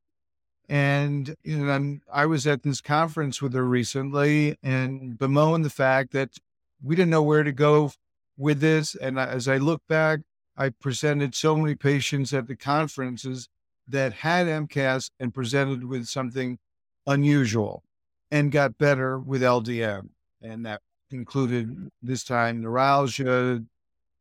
And 0.68 1.34
you 1.42 1.58
know, 1.58 1.98
I 2.12 2.26
was 2.26 2.46
at 2.46 2.62
this 2.62 2.80
conference 2.80 3.42
with 3.42 3.54
her 3.54 3.64
recently 3.64 4.56
and 4.62 5.18
bemoan 5.18 5.62
the 5.62 5.70
fact 5.70 6.12
that 6.12 6.38
we 6.82 6.96
didn't 6.96 7.10
know 7.10 7.22
where 7.22 7.42
to 7.42 7.52
go 7.52 7.92
with 8.36 8.60
this. 8.60 8.94
And 8.94 9.18
as 9.18 9.48
I 9.48 9.58
look 9.58 9.82
back, 9.88 10.20
I 10.56 10.70
presented 10.70 11.34
so 11.34 11.56
many 11.56 11.74
patients 11.74 12.32
at 12.32 12.46
the 12.46 12.56
conferences 12.56 13.48
that 13.88 14.12
had 14.14 14.46
MCAS 14.46 15.10
and 15.18 15.34
presented 15.34 15.84
with 15.84 16.06
something 16.06 16.58
unusual 17.06 17.82
and 18.30 18.52
got 18.52 18.78
better 18.78 19.18
with 19.18 19.42
LDN. 19.42 20.10
And 20.40 20.64
that 20.66 20.80
included 21.10 21.90
this 22.02 22.24
time 22.24 22.62
neuralgia 22.62 23.62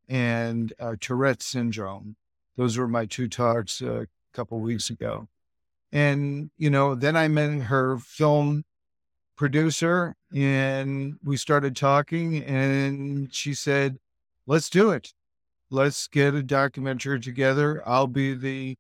and 0.10 0.74
uh, 0.80 0.96
Tourette 1.00 1.42
syndrome. 1.42 2.16
Those 2.58 2.78
were 2.78 2.88
my 2.88 3.06
two 3.06 3.28
talks 3.28 3.82
a 3.82 4.08
couple 4.34 4.60
weeks 4.60 4.90
ago. 4.90 5.28
And, 5.92 6.52
you 6.58 6.70
know, 6.70 6.96
then 6.96 7.16
I 7.18 7.28
met 7.28 7.64
her 7.64 7.98
film 7.98 8.64
producer 9.36 10.16
and 10.34 11.16
we 11.24 11.36
started 11.36 11.76
talking 11.76 12.44
and 12.44 13.34
she 13.34 13.54
said, 13.54 13.98
let's 14.46 14.70
do 14.70 14.92
it. 14.92 15.14
Let's 15.70 16.08
get 16.08 16.34
a 16.34 16.44
documentary 16.44 17.20
together. 17.20 17.82
I'll 17.86 18.08
be 18.08 18.34
the 18.34 18.78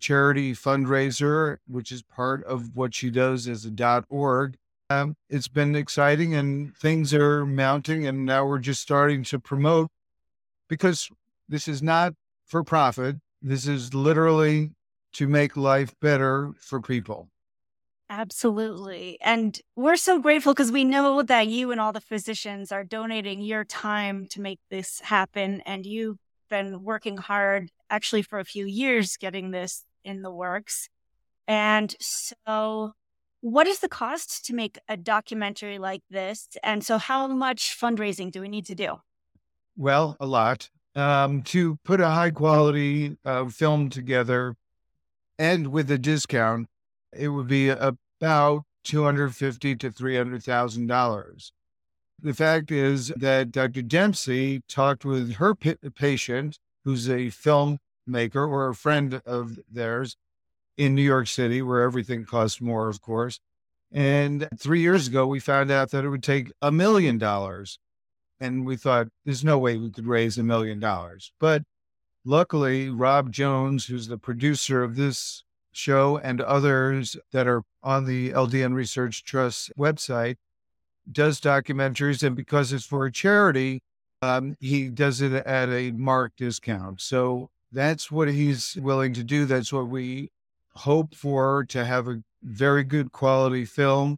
charity 0.00 0.52
fundraiser, 0.54 1.58
which 1.66 1.92
is 1.92 2.02
part 2.02 2.44
of 2.44 2.76
what 2.76 2.94
she 2.94 3.10
does 3.10 3.48
as 3.48 3.64
a 3.64 3.70
dot 3.70 4.04
.org. 4.08 4.56
Um, 4.90 5.16
it's 5.28 5.48
been 5.48 5.76
exciting 5.76 6.34
and 6.34 6.74
things 6.76 7.12
are 7.12 7.44
mounting, 7.44 8.06
and 8.06 8.24
now 8.24 8.46
we're 8.46 8.60
just 8.60 8.80
starting 8.80 9.22
to 9.24 9.38
promote 9.38 9.90
because 10.68 11.10
this 11.48 11.68
is 11.68 11.82
not 11.82 12.14
for 12.46 12.64
profit. 12.64 13.16
This 13.42 13.66
is 13.66 13.92
literally 13.92 14.70
to 15.18 15.26
make 15.26 15.56
life 15.56 15.92
better 16.00 16.52
for 16.60 16.80
people. 16.80 17.28
Absolutely. 18.08 19.18
And 19.20 19.60
we're 19.74 19.96
so 19.96 20.20
grateful 20.20 20.54
because 20.54 20.70
we 20.70 20.84
know 20.84 21.24
that 21.24 21.48
you 21.48 21.72
and 21.72 21.80
all 21.80 21.92
the 21.92 22.00
physicians 22.00 22.70
are 22.70 22.84
donating 22.84 23.40
your 23.40 23.64
time 23.64 24.26
to 24.30 24.40
make 24.40 24.60
this 24.70 25.00
happen. 25.00 25.60
And 25.66 25.84
you've 25.84 26.18
been 26.48 26.84
working 26.84 27.16
hard 27.16 27.68
actually 27.90 28.22
for 28.22 28.38
a 28.38 28.44
few 28.44 28.64
years 28.64 29.16
getting 29.16 29.50
this 29.50 29.84
in 30.04 30.22
the 30.22 30.30
works. 30.30 30.88
And 31.48 31.96
so, 31.98 32.92
what 33.40 33.66
is 33.66 33.80
the 33.80 33.88
cost 33.88 34.44
to 34.46 34.54
make 34.54 34.78
a 34.88 34.96
documentary 34.96 35.78
like 35.78 36.02
this? 36.10 36.48
And 36.62 36.84
so, 36.84 36.98
how 36.98 37.26
much 37.26 37.76
fundraising 37.76 38.30
do 38.30 38.40
we 38.40 38.48
need 38.48 38.66
to 38.66 38.76
do? 38.76 39.00
Well, 39.76 40.16
a 40.20 40.26
lot. 40.26 40.70
Um, 40.94 41.42
to 41.42 41.76
put 41.84 42.00
a 42.00 42.08
high 42.08 42.30
quality 42.30 43.16
uh, 43.24 43.46
film 43.46 43.90
together 43.90 44.54
and 45.38 45.68
with 45.68 45.90
a 45.90 45.98
discount, 45.98 46.68
it 47.12 47.28
would 47.28 47.48
be 47.48 47.68
about 47.68 48.64
two 48.84 49.04
hundred 49.04 49.34
fifty 49.34 49.76
to 49.76 49.90
three 49.90 50.16
hundred 50.16 50.42
thousand 50.42 50.86
dollars. 50.86 51.52
The 52.20 52.34
fact 52.34 52.70
is 52.70 53.08
that 53.16 53.52
Dr. 53.52 53.82
Dempsey 53.82 54.62
talked 54.68 55.04
with 55.04 55.34
her 55.34 55.54
p- 55.54 55.76
patient, 55.94 56.58
who's 56.84 57.08
a 57.08 57.28
filmmaker 57.28 57.78
or 58.34 58.68
a 58.68 58.74
friend 58.74 59.22
of 59.24 59.58
theirs, 59.70 60.16
in 60.76 60.94
New 60.94 61.02
York 61.02 61.28
City, 61.28 61.62
where 61.62 61.82
everything 61.82 62.24
costs 62.24 62.60
more, 62.60 62.88
of 62.88 63.00
course. 63.00 63.40
And 63.92 64.48
three 64.56 64.80
years 64.80 65.08
ago, 65.08 65.26
we 65.26 65.40
found 65.40 65.70
out 65.70 65.90
that 65.90 66.04
it 66.04 66.08
would 66.08 66.22
take 66.22 66.52
a 66.60 66.72
million 66.72 67.18
dollars. 67.18 67.78
And 68.40 68.64
we 68.64 68.76
thought, 68.76 69.08
there's 69.24 69.44
no 69.44 69.58
way 69.58 69.76
we 69.76 69.90
could 69.90 70.06
raise 70.06 70.38
a 70.38 70.42
million 70.44 70.78
dollars. 70.78 71.32
But 71.40 71.62
luckily, 72.24 72.88
Rob 72.88 73.32
Jones, 73.32 73.86
who's 73.86 74.08
the 74.08 74.18
producer 74.18 74.82
of 74.82 74.96
this 74.96 75.44
show 75.72 76.18
and 76.18 76.40
others 76.40 77.16
that 77.32 77.46
are 77.46 77.62
on 77.82 78.04
the 78.04 78.30
LDN 78.30 78.74
Research 78.74 79.24
Trust 79.24 79.72
website, 79.78 80.36
does 81.10 81.40
documentaries. 81.40 82.22
And 82.22 82.36
because 82.36 82.72
it's 82.72 82.84
for 82.84 83.06
a 83.06 83.12
charity, 83.12 83.82
um, 84.22 84.56
he 84.60 84.88
does 84.88 85.20
it 85.20 85.32
at 85.32 85.68
a 85.68 85.92
marked 85.92 86.38
discount. 86.38 87.00
So 87.00 87.50
that's 87.70 88.10
what 88.10 88.28
he's 88.28 88.76
willing 88.76 89.12
to 89.14 89.24
do. 89.24 89.44
That's 89.44 89.72
what 89.72 89.88
we 89.88 90.30
hope 90.74 91.14
for 91.14 91.64
to 91.68 91.84
have 91.84 92.08
a 92.08 92.22
very 92.42 92.84
good 92.84 93.12
quality 93.12 93.64
film. 93.64 94.16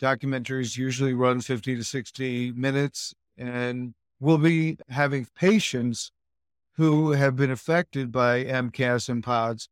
Documentaries 0.00 0.76
usually 0.76 1.14
run 1.14 1.40
50 1.40 1.76
to 1.76 1.84
60 1.84 2.52
minutes, 2.52 3.14
and 3.38 3.94
we'll 4.20 4.38
be 4.38 4.78
having 4.88 5.26
patients 5.34 6.10
who 6.76 7.12
have 7.12 7.36
been 7.36 7.50
affected 7.50 8.10
by 8.10 8.44
MCAS 8.44 9.08
and 9.08 9.22
POTS 9.22 9.68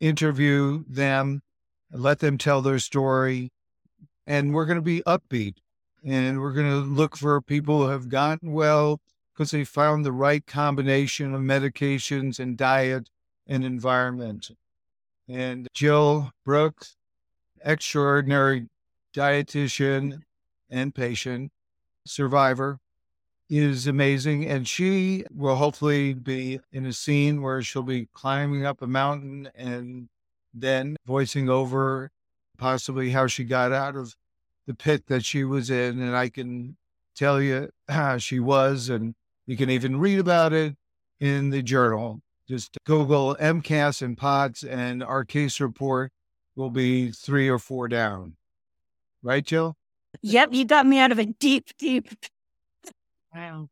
interview 0.00 0.84
them, 0.88 1.42
let 1.90 2.18
them 2.18 2.38
tell 2.38 2.62
their 2.62 2.78
story, 2.78 3.52
and 4.26 4.54
we're 4.54 4.66
going 4.66 4.76
to 4.76 4.82
be 4.82 5.02
upbeat. 5.06 5.56
And 6.04 6.40
we're 6.40 6.52
going 6.52 6.70
to 6.70 6.76
look 6.76 7.16
for 7.16 7.40
people 7.40 7.82
who 7.82 7.88
have 7.88 8.08
gotten 8.08 8.52
well 8.52 9.00
because 9.32 9.50
they 9.50 9.64
found 9.64 10.04
the 10.04 10.12
right 10.12 10.46
combination 10.46 11.34
of 11.34 11.40
medications 11.40 12.38
and 12.38 12.56
diet 12.56 13.10
and 13.46 13.64
environment 13.64 14.50
and 15.28 15.68
Jill 15.72 16.32
Brooks, 16.44 16.96
extraordinary 17.64 18.68
dietitian 19.14 20.22
and 20.70 20.94
patient 20.94 21.52
survivor, 22.06 22.78
is 23.48 23.86
amazing. 23.86 24.46
And 24.46 24.66
she 24.66 25.24
will 25.32 25.56
hopefully 25.56 26.14
be 26.14 26.60
in 26.72 26.86
a 26.86 26.92
scene 26.92 27.42
where 27.42 27.62
she'll 27.62 27.82
be 27.82 28.08
climbing 28.12 28.64
up 28.64 28.82
a 28.82 28.86
mountain 28.86 29.50
and 29.54 30.08
then 30.52 30.96
voicing 31.06 31.48
over 31.48 32.10
possibly 32.58 33.10
how 33.10 33.26
she 33.26 33.44
got 33.44 33.72
out 33.72 33.96
of 33.96 34.14
the 34.66 34.74
pit 34.74 35.06
that 35.06 35.24
she 35.24 35.44
was 35.44 35.70
in. 35.70 36.00
And 36.00 36.16
I 36.16 36.28
can 36.28 36.76
tell 37.14 37.40
you 37.40 37.70
how 37.88 38.18
she 38.18 38.40
was, 38.40 38.88
and 38.88 39.14
you 39.46 39.56
can 39.56 39.70
even 39.70 39.98
read 39.98 40.18
about 40.18 40.52
it 40.52 40.76
in 41.20 41.50
the 41.50 41.62
journal. 41.62 42.20
Just 42.48 42.78
Google 42.84 43.36
MCAS 43.40 44.02
and 44.02 44.16
POTS, 44.16 44.62
and 44.62 45.02
our 45.02 45.24
case 45.24 45.60
report 45.60 46.12
will 46.54 46.70
be 46.70 47.10
three 47.10 47.48
or 47.48 47.58
four 47.58 47.88
down. 47.88 48.36
Right, 49.22 49.44
Jill? 49.44 49.76
Yep, 50.22 50.50
you 50.52 50.64
got 50.64 50.86
me 50.86 50.98
out 50.98 51.12
of 51.12 51.18
a 51.18 51.26
deep, 51.26 51.76
deep. 51.78 52.08
Wow. 53.36 53.68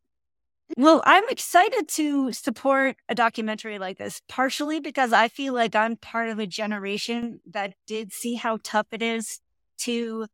Well, 0.77 1.03
I'm 1.07 1.29
excited 1.31 1.89
to 1.89 2.33
support 2.33 2.97
a 3.09 3.15
documentary 3.15 3.79
like 3.79 3.97
this, 3.97 4.21
partially 4.29 4.79
because 4.79 5.13
I 5.13 5.29
feel 5.29 5.55
like 5.55 5.75
I'm 5.75 5.97
part 5.97 6.29
of 6.29 6.39
a 6.39 6.47
generation 6.47 7.41
that 7.51 7.75
did 7.87 8.13
see 8.13 8.35
how 8.35 8.59
tough 8.63 8.89
it 8.93 9.03
is 9.03 9.41
to 9.79 10.27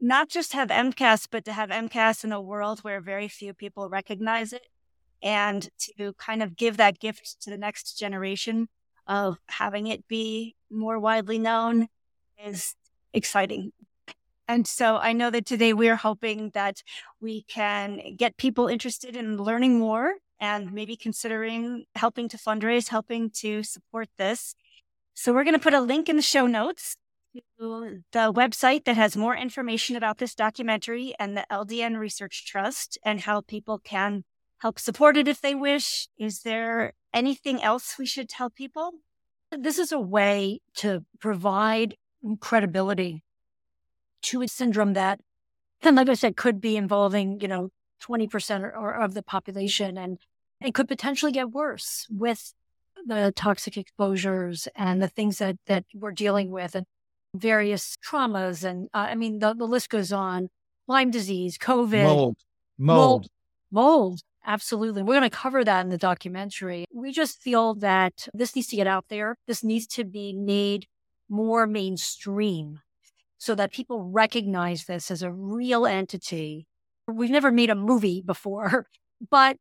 not 0.00 0.28
just 0.28 0.54
have 0.54 0.70
MCAS, 0.70 1.28
but 1.30 1.44
to 1.44 1.52
have 1.52 1.70
MCAS 1.70 2.24
in 2.24 2.32
a 2.32 2.40
world 2.40 2.80
where 2.80 3.00
very 3.00 3.28
few 3.28 3.54
people 3.54 3.88
recognize 3.88 4.52
it 4.52 4.66
and 5.22 5.68
to 5.98 6.14
kind 6.14 6.42
of 6.42 6.56
give 6.56 6.76
that 6.76 6.98
gift 6.98 7.40
to 7.42 7.50
the 7.50 7.58
next 7.58 7.96
generation 7.96 8.68
of 9.06 9.38
having 9.48 9.86
it 9.86 10.08
be 10.08 10.56
more 10.70 10.98
widely 10.98 11.38
known 11.38 11.88
is 12.44 12.74
exciting. 13.12 13.72
And 14.46 14.66
so 14.66 14.96
I 14.96 15.12
know 15.12 15.30
that 15.30 15.46
today 15.46 15.72
we're 15.72 15.96
hoping 15.96 16.50
that 16.54 16.82
we 17.20 17.42
can 17.42 18.14
get 18.16 18.36
people 18.36 18.68
interested 18.68 19.16
in 19.16 19.38
learning 19.38 19.78
more 19.78 20.14
and 20.38 20.72
maybe 20.72 20.96
considering 20.96 21.84
helping 21.94 22.28
to 22.28 22.36
fundraise, 22.36 22.88
helping 22.88 23.30
to 23.30 23.62
support 23.62 24.08
this. 24.18 24.54
So 25.14 25.32
we're 25.32 25.44
going 25.44 25.54
to 25.54 25.62
put 25.62 25.74
a 25.74 25.80
link 25.80 26.08
in 26.08 26.16
the 26.16 26.22
show 26.22 26.46
notes 26.46 26.96
to 27.58 28.00
the 28.12 28.32
website 28.32 28.84
that 28.84 28.96
has 28.96 29.16
more 29.16 29.34
information 29.34 29.96
about 29.96 30.18
this 30.18 30.34
documentary 30.34 31.14
and 31.18 31.36
the 31.36 31.46
LDN 31.50 31.98
Research 31.98 32.44
Trust 32.46 32.98
and 33.04 33.20
how 33.20 33.40
people 33.40 33.78
can 33.78 34.24
help 34.58 34.78
support 34.78 35.16
it 35.16 35.26
if 35.26 35.40
they 35.40 35.54
wish. 35.54 36.08
Is 36.18 36.42
there 36.42 36.92
anything 37.14 37.62
else 37.62 37.96
we 37.98 38.06
should 38.06 38.28
tell 38.28 38.50
people? 38.50 38.92
This 39.50 39.78
is 39.78 39.92
a 39.92 40.00
way 40.00 40.60
to 40.76 41.04
provide 41.20 41.96
credibility 42.40 43.22
to 44.24 44.42
a 44.42 44.48
syndrome 44.48 44.94
that, 44.94 45.20
and 45.82 45.96
like 45.96 46.08
I 46.08 46.14
said, 46.14 46.36
could 46.36 46.60
be 46.60 46.76
involving, 46.76 47.40
you 47.40 47.48
know, 47.48 47.70
20% 48.02 48.62
or, 48.62 48.76
or 48.76 48.94
of 48.94 49.14
the 49.14 49.22
population 49.22 49.96
and 49.96 50.18
it 50.60 50.74
could 50.74 50.88
potentially 50.88 51.32
get 51.32 51.50
worse 51.50 52.06
with 52.10 52.54
the 53.06 53.32
toxic 53.34 53.76
exposures 53.76 54.68
and 54.74 55.02
the 55.02 55.08
things 55.08 55.38
that, 55.38 55.56
that 55.66 55.84
we're 55.94 56.12
dealing 56.12 56.50
with 56.50 56.74
and 56.74 56.86
various 57.34 57.96
traumas. 58.04 58.64
And 58.64 58.88
uh, 58.94 59.08
I 59.10 59.14
mean, 59.14 59.40
the, 59.40 59.54
the 59.54 59.66
list 59.66 59.90
goes 59.90 60.12
on 60.12 60.48
Lyme 60.86 61.10
disease, 61.10 61.58
COVID, 61.58 62.04
mold, 62.04 62.36
mold, 62.78 62.96
mold. 62.96 63.26
mold. 63.70 64.20
Absolutely. 64.46 65.02
We're 65.02 65.18
going 65.18 65.30
to 65.30 65.36
cover 65.36 65.64
that 65.64 65.84
in 65.84 65.90
the 65.90 65.98
documentary. 65.98 66.84
We 66.92 67.12
just 67.12 67.40
feel 67.40 67.74
that 67.76 68.28
this 68.34 68.54
needs 68.54 68.68
to 68.68 68.76
get 68.76 68.86
out 68.86 69.06
there. 69.08 69.36
This 69.46 69.64
needs 69.64 69.86
to 69.88 70.04
be 70.04 70.34
made 70.34 70.86
more 71.30 71.66
mainstream 71.66 72.80
so 73.38 73.54
that 73.54 73.72
people 73.72 74.04
recognize 74.04 74.84
this 74.84 75.10
as 75.10 75.22
a 75.22 75.32
real 75.32 75.86
entity. 75.86 76.66
We've 77.06 77.30
never 77.30 77.50
made 77.50 77.70
a 77.70 77.74
movie 77.74 78.22
before, 78.24 78.86
but 79.30 79.56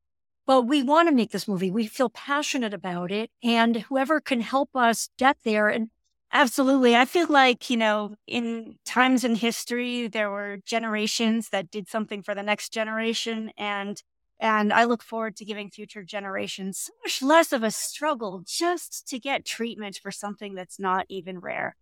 but 0.45 0.63
we 0.63 0.83
want 0.83 1.07
to 1.07 1.15
make 1.15 1.31
this 1.31 1.47
movie. 1.47 1.71
We 1.71 1.87
feel 1.87 2.09
passionate 2.09 2.73
about 2.73 3.11
it 3.11 3.31
and 3.41 3.77
whoever 3.77 4.19
can 4.19 4.41
help 4.41 4.75
us 4.75 5.09
get 5.17 5.37
there 5.43 5.69
and 5.69 5.89
Absolutely. 6.35 6.95
I 6.95 7.05
feel 7.05 7.27
like, 7.27 7.69
you 7.69 7.77
know, 7.77 8.15
in 8.25 8.79
times 8.85 9.23
in 9.23 9.35
history, 9.35 10.07
there 10.07 10.31
were 10.31 10.57
generations 10.65 11.49
that 11.49 11.69
did 11.69 11.87
something 11.87 12.23
for 12.23 12.33
the 12.33 12.41
next 12.41 12.73
generation. 12.73 13.51
And 13.55 14.01
and 14.39 14.73
I 14.73 14.85
look 14.85 15.03
forward 15.03 15.37
to 15.37 15.45
giving 15.45 15.69
future 15.69 16.03
generations 16.03 16.79
so 16.79 16.91
much 17.03 17.21
less 17.21 17.53
of 17.53 17.63
a 17.63 17.69
struggle 17.69 18.41
just 18.45 19.07
to 19.09 19.19
get 19.19 19.45
treatment 19.45 19.99
for 20.01 20.11
something 20.11 20.55
that's 20.55 20.79
not 20.79 21.05
even 21.07 21.39
rare. 21.39 21.75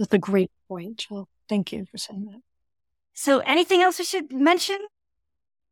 That's 0.00 0.14
a 0.14 0.18
great 0.18 0.50
point. 0.66 1.06
Well, 1.10 1.28
thank 1.46 1.72
you 1.72 1.84
for 1.84 1.98
saying 1.98 2.24
that. 2.32 2.40
So, 3.12 3.40
anything 3.40 3.82
else 3.82 3.98
we 3.98 4.06
should 4.06 4.32
mention? 4.32 4.78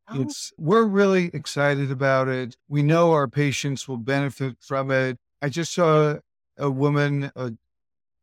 Oh. 0.06 0.20
It's 0.20 0.52
we're 0.58 0.84
really 0.84 1.30
excited 1.32 1.90
about 1.90 2.28
it. 2.28 2.54
We 2.68 2.82
know 2.82 3.12
our 3.12 3.26
patients 3.26 3.88
will 3.88 3.96
benefit 3.96 4.56
from 4.60 4.90
it. 4.90 5.16
I 5.40 5.48
just 5.48 5.72
saw 5.72 6.16
a 6.58 6.70
woman, 6.70 7.32
a 7.34 7.52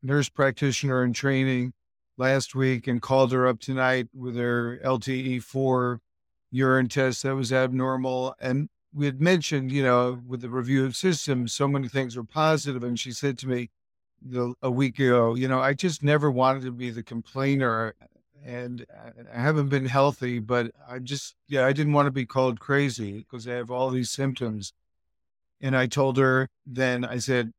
nurse 0.03 0.29
practitioner 0.29 1.03
in 1.03 1.13
training 1.13 1.73
last 2.17 2.53
week, 2.53 2.85
and 2.85 3.01
called 3.01 3.31
her 3.31 3.47
up 3.47 3.59
tonight 3.59 4.07
with 4.13 4.35
her 4.35 4.79
LTE4 4.85 5.97
urine 6.51 6.87
test 6.87 7.23
that 7.23 7.33
was 7.33 7.51
abnormal. 7.51 8.35
And 8.39 8.69
we 8.93 9.07
had 9.07 9.19
mentioned, 9.19 9.71
you 9.71 9.81
know, 9.81 10.21
with 10.27 10.41
the 10.41 10.49
review 10.51 10.85
of 10.85 10.95
systems, 10.95 11.51
so 11.53 11.67
many 11.67 11.87
things 11.87 12.15
were 12.15 12.23
positive. 12.23 12.83
And 12.83 12.99
she 12.99 13.11
said 13.11 13.39
to 13.39 13.47
me 13.47 13.71
the, 14.21 14.53
a 14.61 14.71
week 14.71 14.99
ago, 14.99 15.35
you 15.35 15.47
know, 15.47 15.59
I 15.59 15.73
just 15.73 16.03
never 16.03 16.31
wanted 16.31 16.63
to 16.63 16.71
be 16.71 16.89
the 16.89 17.03
complainer. 17.03 17.95
And 18.43 18.85
I 19.33 19.41
haven't 19.41 19.69
been 19.69 19.85
healthy, 19.85 20.39
but 20.39 20.71
I 20.87 20.99
just, 20.99 21.35
yeah, 21.47 21.65
I 21.65 21.73
didn't 21.73 21.93
want 21.93 22.05
to 22.07 22.11
be 22.11 22.25
called 22.25 22.59
crazy 22.59 23.19
because 23.19 23.47
I 23.47 23.53
have 23.53 23.71
all 23.71 23.89
these 23.89 24.11
symptoms. 24.11 24.71
And 25.61 25.75
I 25.75 25.87
told 25.87 26.17
her 26.17 26.47
then, 26.65 27.05
I 27.05 27.17
said, 27.17 27.53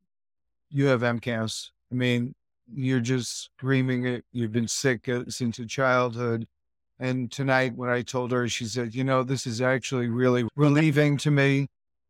You 0.71 0.87
have 0.87 1.01
MCAS. 1.01 1.71
I 1.91 1.95
mean, 1.95 2.35
you're 2.73 3.01
just 3.01 3.51
screaming 3.57 4.07
it. 4.07 4.25
You've 4.33 4.53
been 4.53 4.69
sick 4.69 5.09
uh, 5.09 5.25
since 5.29 5.59
your 5.59 5.67
childhood. 5.67 6.47
And 6.99 7.31
tonight, 7.31 7.75
when 7.77 7.91
I 7.91 8.03
told 8.03 8.33
her, 8.33 8.49
she 8.49 8.65
said, 8.67 8.95
You 8.95 9.05
know, 9.05 9.23
this 9.23 9.47
is 9.47 9.61
actually 9.61 10.09
really 10.09 10.45
relieving 10.55 11.17
to 11.19 11.31
me 11.31 11.69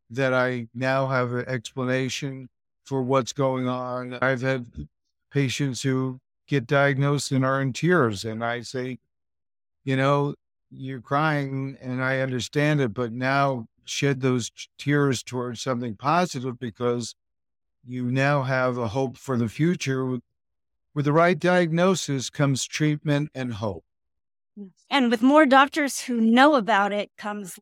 that 0.09 0.33
I 0.33 0.67
now 0.73 1.07
have 1.07 1.33
an 1.33 1.45
explanation 1.47 2.47
for 2.87 3.03
what's 3.03 3.33
going 3.33 3.67
on. 3.67 4.13
I've 4.21 4.41
had 4.41 4.87
patients 5.29 5.81
who 5.81 6.21
get 6.47 6.65
diagnosed 6.65 7.33
and 7.33 7.43
are 7.43 7.61
in 7.61 7.73
tears, 7.73 8.23
and 8.23 8.43
I 8.43 8.61
say, 8.61 8.99
You 9.83 9.97
know, 9.97 10.35
you're 10.71 11.01
crying, 11.01 11.77
and 11.81 12.01
I 12.01 12.19
understand 12.19 12.79
it, 12.79 12.93
but 12.93 13.11
now 13.11 13.67
shed 13.83 14.21
those 14.21 14.51
tears 14.77 15.21
towards 15.21 15.61
something 15.61 15.95
positive 15.95 16.57
because 16.57 17.13
you 17.85 18.05
now 18.05 18.43
have 18.43 18.77
a 18.77 18.87
hope 18.87 19.17
for 19.17 19.37
the 19.37 19.49
future. 19.49 20.19
With 20.93 21.05
the 21.05 21.13
right 21.13 21.37
diagnosis 21.37 22.29
comes 22.29 22.65
treatment 22.65 23.31
and 23.35 23.53
hope. 23.53 23.83
And 24.89 25.11
with 25.11 25.21
more 25.21 25.45
doctors 25.45 26.01
who 26.01 26.19
know 26.19 26.55
about 26.55 26.91
it 26.91 27.11
comes 27.17 27.59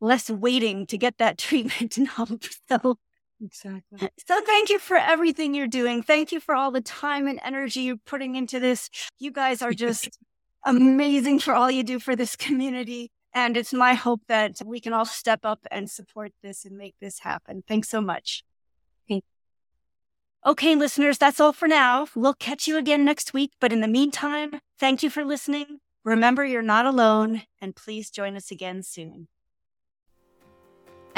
less 0.00 0.30
waiting 0.30 0.86
to 0.86 0.98
get 0.98 1.18
that 1.18 1.38
treatment 1.46 1.96
and 1.96 2.06
help. 2.06 2.44
So 2.68 2.98
Exactly. 3.40 4.08
So 4.26 4.40
thank 4.44 4.68
you 4.68 4.78
for 4.78 4.96
everything 4.96 5.54
you're 5.54 5.66
doing. 5.66 6.02
Thank 6.02 6.32
you 6.32 6.40
for 6.40 6.54
all 6.54 6.70
the 6.70 6.80
time 6.80 7.26
and 7.26 7.40
energy 7.42 7.80
you're 7.80 7.96
putting 7.96 8.36
into 8.36 8.60
this. 8.60 8.90
You 9.18 9.30
guys 9.30 9.62
are 9.62 9.72
just 9.86 10.18
amazing 10.64 11.38
for 11.38 11.54
all 11.54 11.70
you 11.70 11.82
do 11.82 11.98
for 11.98 12.14
this 12.14 12.36
community. 12.36 13.10
And 13.32 13.56
it's 13.56 13.72
my 13.72 13.94
hope 13.94 14.22
that 14.28 14.60
we 14.64 14.80
can 14.80 14.92
all 14.92 15.04
step 15.04 15.40
up 15.44 15.60
and 15.70 15.90
support 15.90 16.32
this 16.42 16.64
and 16.64 16.76
make 16.76 16.94
this 17.00 17.20
happen. 17.20 17.62
Thanks 17.66 17.88
so 17.88 18.00
much. 18.00 18.42
Okay, 20.46 20.76
listeners, 20.76 21.18
that's 21.18 21.40
all 21.40 21.52
for 21.52 21.66
now. 21.66 22.06
We'll 22.14 22.32
catch 22.32 22.68
you 22.68 22.78
again 22.78 23.04
next 23.04 23.34
week. 23.34 23.52
But 23.60 23.72
in 23.72 23.80
the 23.80 23.88
meantime, 23.88 24.60
thank 24.78 25.02
you 25.02 25.10
for 25.10 25.24
listening. 25.24 25.80
Remember, 26.04 26.44
you're 26.44 26.62
not 26.62 26.86
alone, 26.86 27.42
and 27.60 27.74
please 27.74 28.08
join 28.08 28.36
us 28.36 28.50
again 28.50 28.82
soon. 28.82 29.28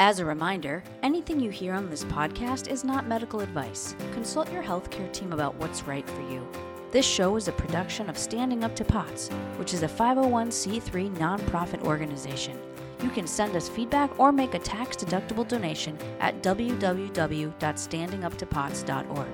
As 0.01 0.17
a 0.17 0.25
reminder, 0.25 0.81
anything 1.03 1.39
you 1.39 1.51
hear 1.51 1.75
on 1.75 1.87
this 1.87 2.03
podcast 2.05 2.71
is 2.71 2.83
not 2.83 3.07
medical 3.07 3.41
advice. 3.41 3.93
Consult 4.13 4.51
your 4.51 4.63
healthcare 4.63 5.13
team 5.13 5.31
about 5.31 5.53
what's 5.57 5.83
right 5.83 6.09
for 6.09 6.21
you. 6.21 6.47
This 6.89 7.05
show 7.05 7.35
is 7.35 7.47
a 7.47 7.51
production 7.51 8.09
of 8.09 8.17
Standing 8.17 8.63
Up 8.63 8.75
to 8.77 8.83
POTS, 8.83 9.29
which 9.57 9.75
is 9.75 9.83
a 9.83 9.87
501c3 9.87 11.15
nonprofit 11.17 11.83
organization. 11.83 12.59
You 13.03 13.11
can 13.11 13.27
send 13.27 13.55
us 13.55 13.69
feedback 13.69 14.19
or 14.19 14.31
make 14.31 14.55
a 14.55 14.59
tax 14.59 14.97
deductible 14.97 15.47
donation 15.47 15.99
at 16.19 16.41
www.standinguptopots.org. 16.41 19.27